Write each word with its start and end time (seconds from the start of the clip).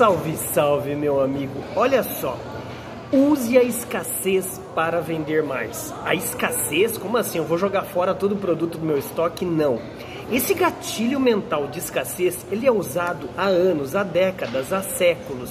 Salve, 0.00 0.34
salve, 0.34 0.94
meu 0.96 1.20
amigo. 1.20 1.62
Olha 1.76 2.02
só. 2.02 2.34
Use 3.12 3.58
a 3.58 3.62
escassez 3.62 4.58
para 4.74 4.98
vender 4.98 5.42
mais. 5.42 5.92
A 6.06 6.14
escassez? 6.14 6.96
Como 6.96 7.18
assim? 7.18 7.36
Eu 7.36 7.44
vou 7.44 7.58
jogar 7.58 7.82
fora 7.82 8.14
todo 8.14 8.32
o 8.32 8.38
produto 8.38 8.78
do 8.78 8.86
meu 8.86 8.96
estoque? 8.96 9.44
Não. 9.44 9.78
Esse 10.32 10.54
gatilho 10.54 11.20
mental 11.20 11.66
de 11.66 11.80
escassez, 11.80 12.46
ele 12.50 12.66
é 12.66 12.72
usado 12.72 13.28
há 13.36 13.44
anos, 13.44 13.94
há 13.94 14.02
décadas, 14.02 14.72
há 14.72 14.80
séculos. 14.80 15.50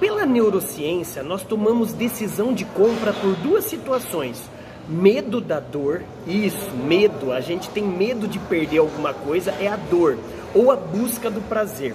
Pela 0.00 0.26
neurociência, 0.26 1.22
nós 1.22 1.44
tomamos 1.44 1.92
decisão 1.92 2.52
de 2.52 2.64
compra 2.64 3.12
por 3.12 3.36
duas 3.36 3.64
situações. 3.64 4.42
Medo 4.88 5.40
da 5.40 5.60
dor, 5.60 6.02
isso, 6.26 6.72
medo, 6.72 7.30
a 7.30 7.40
gente 7.40 7.70
tem 7.70 7.84
medo 7.84 8.26
de 8.26 8.40
perder 8.40 8.78
alguma 8.78 9.14
coisa, 9.14 9.52
é 9.52 9.68
a 9.68 9.76
dor, 9.76 10.18
ou 10.52 10.72
a 10.72 10.76
busca 10.76 11.30
do 11.30 11.40
prazer. 11.42 11.94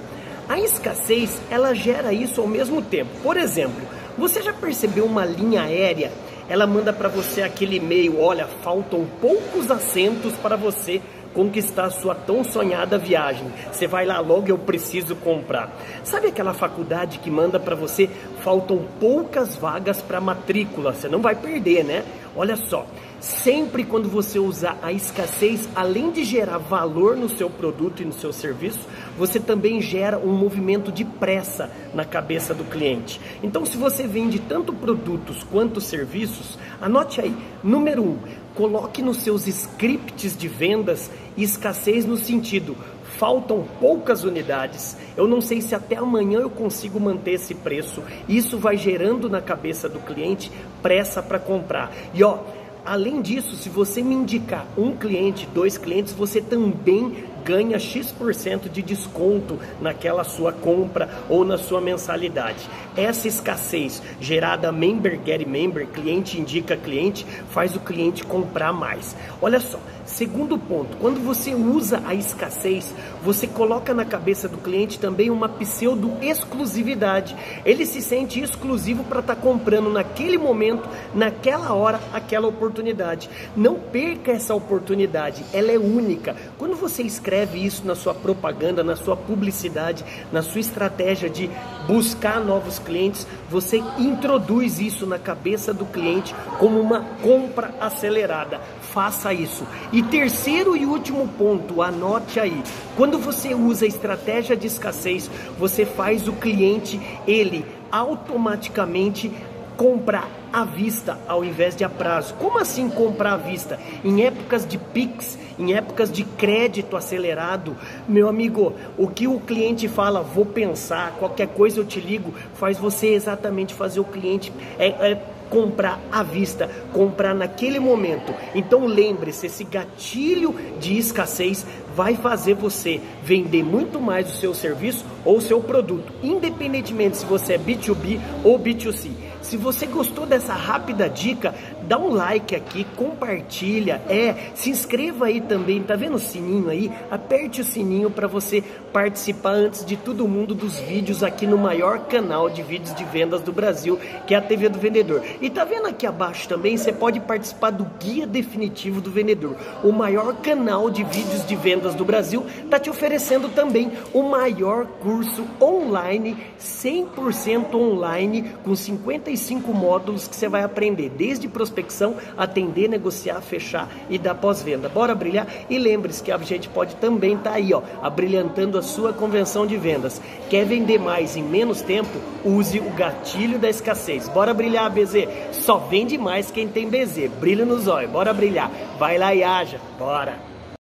A 0.50 0.60
escassez, 0.60 1.40
ela 1.52 1.76
gera 1.76 2.12
isso 2.12 2.42
ao 2.42 2.48
mesmo 2.48 2.82
tempo. 2.82 3.12
Por 3.22 3.38
exemplo, 3.38 3.88
você 4.18 4.42
já 4.42 4.52
percebeu 4.52 5.06
uma 5.06 5.24
linha 5.24 5.62
aérea? 5.62 6.12
Ela 6.50 6.66
manda 6.66 6.92
para 6.92 7.08
você 7.08 7.44
aquele 7.44 7.76
e-mail, 7.76 8.20
olha, 8.20 8.48
faltam 8.64 9.06
poucos 9.22 9.70
assentos 9.70 10.34
para 10.38 10.56
você 10.56 11.04
conquistar 11.34 11.86
a 11.86 11.90
sua 11.92 12.16
tão 12.16 12.44
sonhada 12.44 12.98
viagem. 12.98 13.48
Você 13.72 13.88
vai 13.88 14.06
lá 14.06 14.20
logo, 14.20 14.48
eu 14.48 14.58
preciso 14.58 15.16
comprar. 15.16 15.72
Sabe 16.04 16.28
aquela 16.28 16.54
faculdade 16.54 17.20
que 17.20 17.30
manda 17.30 17.60
para 17.60 17.76
você, 17.76 18.10
faltam 18.44 18.86
poucas 19.00 19.56
vagas 19.56 20.02
para 20.02 20.22
matrícula, 20.22 20.94
você 20.94 21.08
não 21.08 21.22
vai 21.22 21.36
perder, 21.36 21.84
né? 21.84 22.04
Olha 22.36 22.56
só, 22.56 22.86
sempre 23.20 23.84
quando 23.84 24.08
você 24.08 24.40
usar 24.40 24.78
a 24.82 24.94
escassez, 24.94 25.68
além 25.76 26.12
de 26.12 26.24
gerar 26.24 26.58
valor 26.58 27.18
no 27.18 27.28
seu 27.28 27.50
produto 27.50 28.02
e 28.02 28.06
no 28.06 28.14
seu 28.14 28.32
serviço, 28.32 28.88
você 29.18 29.40
também 29.40 29.82
gera 29.82 30.18
um 30.18 30.32
movimento 30.32 30.92
de 30.92 31.04
pressa 31.04 31.70
na 31.94 32.06
cabeça 32.06 32.54
do 32.54 32.64
cliente. 32.64 33.20
Então, 33.44 33.66
se 33.66 33.76
você 33.78 34.08
vende 34.08 34.40
tanto 34.40 34.72
produtos 34.72 35.44
quanto 35.44 35.82
serviços, 35.82 36.58
anote 36.80 37.20
aí, 37.20 37.36
número 37.64 38.04
um, 38.04 38.18
coloque 38.56 39.02
nos 39.02 39.18
seus 39.18 39.48
scripts 39.48 40.38
de 40.38 40.48
vendas 40.48 41.10
escassez 41.38 42.06
no 42.06 42.18
sentido 42.18 42.76
faltam 43.20 43.66
poucas 43.82 44.24
unidades. 44.24 44.96
Eu 45.18 45.28
não 45.28 45.42
sei 45.42 45.62
se 45.62 45.76
até 45.76 45.98
amanhã 45.98 46.40
eu 46.40 46.50
consigo 46.50 47.00
manter 47.00 47.32
esse 47.32 47.54
preço. 47.54 48.02
Isso 48.30 48.58
vai 48.58 48.78
gerando 48.78 49.30
na 49.30 49.42
cabeça 49.42 49.90
do 49.90 50.00
cliente 50.00 50.50
pressa 50.82 51.22
para 51.22 51.38
comprar. 51.38 51.92
E 52.14 52.24
ó, 52.24 52.40
além 52.86 53.22
disso, 53.22 53.58
se 53.58 53.68
você 53.68 54.02
me 54.02 54.16
indicar 54.16 54.66
um 54.78 54.96
cliente, 54.96 55.46
dois 55.54 55.78
clientes, 55.78 56.14
você 56.14 56.40
também 56.40 57.26
ganha 57.50 57.80
X% 57.80 58.70
de 58.70 58.84
desconto 58.84 59.58
naquela 59.82 60.24
sua 60.24 60.54
compra 60.54 61.10
ou 61.28 61.44
na 61.44 61.58
sua 61.58 61.82
mensalidade. 61.82 62.70
Essa 62.96 63.28
escassez 63.28 64.04
gerada 64.22 64.72
member 64.72 65.20
get 65.26 65.48
member, 65.48 65.88
cliente 65.88 66.40
indica 66.40 66.78
cliente, 66.78 67.26
faz 67.50 67.76
o 67.76 67.80
cliente 67.80 68.24
comprar 68.24 68.72
mais. 68.72 69.16
Olha 69.42 69.60
só, 69.60 69.80
segundo 70.06 70.60
ponto, 70.60 70.96
quando 70.98 71.20
você 71.20 71.56
usa 71.56 72.04
a 72.06 72.14
escassez, 72.14 72.94
você 73.24 73.48
coloca 73.48 73.96
na 73.96 74.06
cabeça 74.06 74.48
do 74.48 74.60
cliente 74.60 75.00
também 75.00 75.32
uma 75.32 75.50
pseudo 75.50 76.14
exclusividade. 76.22 77.36
Ele 77.66 77.84
se 77.84 78.00
sente 78.00 78.40
exclusivo 78.40 79.04
para 79.06 79.22
estar 79.22 79.36
tá 79.36 79.42
comprando 79.42 79.90
naquele 79.90 80.38
momento, 80.38 80.88
naquela 81.16 81.74
hora, 81.74 82.00
aquela 82.14 82.48
oportunidade. 82.48 83.28
Não 83.58 83.74
perca 83.74 84.34
essa 84.34 84.54
oportunidade, 84.54 85.44
ela 85.52 85.72
é 85.72 85.80
única. 85.80 86.36
Quando 86.60 86.76
você 86.76 87.02
escreve 87.02 87.39
escreve 87.40 87.66
isso 87.66 87.86
na 87.86 87.96
sua 87.96 88.14
propaganda, 88.14 88.84
na 88.84 88.96
sua 88.96 89.16
publicidade, 89.16 90.04
na 90.32 90.42
sua 90.42 90.60
estratégia 90.60 91.30
de 91.30 91.50
buscar 91.88 92.40
novos 92.42 92.80
clientes, 92.80 93.26
você 93.50 93.78
introduz 93.98 94.80
isso 94.80 95.06
na 95.06 95.18
cabeça 95.18 95.74
do 95.74 95.86
cliente 95.86 96.36
como 96.58 96.80
uma 96.80 97.02
compra 97.22 97.74
acelerada. 97.80 98.60
Faça 98.82 99.34
isso. 99.34 99.66
E 99.92 100.04
terceiro 100.04 100.76
e 100.76 100.86
último 100.86 101.28
ponto, 101.38 101.82
anote 101.82 102.40
aí. 102.40 102.62
Quando 102.98 103.18
você 103.18 103.54
usa 103.54 103.86
a 103.86 103.88
estratégia 103.88 104.58
de 104.58 104.68
escassez, 104.68 105.30
você 105.58 105.86
faz 105.86 106.28
o 106.28 106.34
cliente 106.34 107.00
ele 107.26 107.66
automaticamente 107.92 109.32
comprar 109.80 110.30
à 110.52 110.66
vista 110.66 111.18
ao 111.26 111.42
invés 111.42 111.74
de 111.74 111.86
a 111.86 111.90
prazo. 111.90 112.34
Como 112.34 112.60
assim 112.60 112.90
comprar 112.90 113.36
à 113.36 113.38
vista? 113.38 113.80
Em 114.04 114.26
épocas 114.26 114.68
de 114.68 114.78
PIX, 114.78 115.40
em 115.58 115.74
épocas 115.74 116.12
de 116.12 116.26
crédito 116.26 116.98
acelerado, 116.98 117.78
meu 118.06 118.28
amigo, 118.28 118.74
o 118.98 119.08
que 119.08 119.26
o 119.26 119.40
cliente 119.40 119.88
fala, 119.88 120.22
vou 120.22 120.46
pensar, 120.46 121.16
qualquer 121.18 121.48
coisa 121.48 121.80
eu 121.80 121.86
te 121.86 122.02
ligo, 122.02 122.34
faz 122.56 122.78
você 122.78 123.08
exatamente 123.14 123.74
fazer 123.74 124.02
o 124.02 124.04
cliente. 124.04 124.52
É, 124.78 124.88
é, 124.88 125.24
comprar 125.50 126.00
à 126.12 126.22
vista, 126.22 126.70
comprar 126.94 127.34
naquele 127.34 127.80
momento. 127.80 128.34
Então 128.54 128.86
lembre-se, 128.86 129.48
esse 129.48 129.64
gatilho 129.64 130.54
de 130.80 130.98
escassez 130.98 131.66
vai 131.96 132.16
fazer 132.16 132.54
você 132.54 133.02
vender 133.24 133.64
muito 133.64 134.00
mais 134.00 134.30
o 134.30 134.38
seu 134.38 134.54
serviço 134.54 135.06
ou 135.26 135.38
o 135.38 135.42
seu 135.42 135.60
produto, 135.60 136.14
independentemente 136.22 137.18
se 137.18 137.26
você 137.26 137.54
é 137.54 137.58
B2B 137.58 138.20
ou 138.44 138.60
B2C. 138.60 139.29
Se 139.42 139.56
você 139.56 139.86
gostou 139.86 140.26
dessa 140.26 140.54
rápida 140.54 141.10
dica, 141.10 141.56
dá 141.84 141.98
um 141.98 142.14
like 142.14 142.56
aqui, 142.56 142.86
compartilha, 142.96 144.02
é, 144.10 144.52
se 144.54 144.70
inscreva 144.70 145.28
aí 145.28 145.40
também, 145.40 145.82
tá 145.82 145.96
vendo 145.96 146.16
o 146.16 146.20
sininho 146.20 146.70
aí? 146.70 146.92
Aperte 147.10 147.62
o 147.62 147.64
sininho 147.64 148.12
para 148.12 148.28
você 148.28 148.62
participar 148.92 149.52
antes 149.52 149.86
de 149.86 149.96
todo 149.96 150.28
mundo 150.28 150.54
dos 150.54 150.78
vídeos 150.80 151.24
aqui 151.24 151.48
no 151.48 151.58
maior 151.58 152.06
canal 152.08 152.50
de 152.50 152.62
vídeos 152.62 152.94
de 152.94 153.04
vendas 153.06 153.42
do 153.42 153.54
Brasil, 153.54 153.98
que 154.28 154.36
é 154.36 154.38
a 154.38 154.42
TV 154.42 154.68
do 154.68 154.78
Vendedor. 154.78 155.24
E 155.42 155.50
tá 155.50 155.64
vendo 155.64 155.88
aqui 155.88 156.06
abaixo 156.06 156.48
também, 156.48 156.76
você 156.76 156.92
pode 156.92 157.20
participar 157.22 157.72
do 157.72 157.86
Guia 157.98 158.28
Definitivo 158.28 159.00
do 159.00 159.10
Vendedor. 159.10 159.56
O 159.84 159.92
maior 159.92 160.36
canal 160.36 160.90
de 160.90 161.04
vídeos 161.04 161.46
de 161.48 161.56
vendas 161.56 161.96
do 161.96 162.04
Brasil 162.04 162.46
tá 162.70 162.78
te 162.78 162.90
oferecendo 162.90 163.50
também 163.50 163.92
o 164.14 164.22
maior 164.22 164.86
curso 164.86 165.46
online, 165.62 166.38
100% 166.60 167.74
online, 167.74 168.52
com 168.64 168.76
50 168.76 169.29
55 169.36 169.74
módulos 169.74 170.28
que 170.28 170.36
você 170.36 170.48
vai 170.48 170.64
aprender, 170.64 171.10
desde 171.10 171.48
prospecção, 171.48 172.16
atender, 172.38 172.88
negociar, 172.90 173.42
fechar 173.42 173.90
e 174.10 174.18
dar 174.18 174.36
pós-venda. 174.36 174.90
Bora 174.90 175.14
brilhar? 175.14 175.48
E 175.70 175.78
lembre-se 175.78 176.24
que 176.24 176.32
a 176.32 176.38
gente 176.38 176.70
pode 176.70 176.96
também 176.96 177.36
estar 177.36 177.52
tá 177.52 177.56
aí, 177.58 177.74
ó, 177.74 177.82
abrilhantando 178.02 178.78
a 178.78 178.82
sua 178.82 179.14
convenção 179.14 179.68
de 179.68 179.78
vendas. 179.78 180.22
Quer 180.50 180.66
vender 180.66 181.00
mais 181.00 181.36
em 181.36 181.44
menos 181.44 181.82
tempo? 181.82 182.10
Use 182.44 182.80
o 182.80 182.90
gatilho 182.92 183.60
da 183.60 183.70
escassez. 183.70 184.28
Bora 184.30 184.54
brilhar, 184.54 184.90
BZ? 184.90 185.28
Só 185.52 185.78
vende 185.78 186.18
mais 186.18 186.50
quem 186.50 186.68
tem 186.68 186.90
BZ. 186.90 187.30
Brilho 187.40 187.66
nos 187.66 187.88
olhos. 187.88 188.12
Bora 188.12 188.34
brilhar. 188.34 188.72
Vai 188.98 189.18
lá 189.18 189.34
e 189.34 189.44
haja. 189.44 189.80
Bora. 189.98 190.49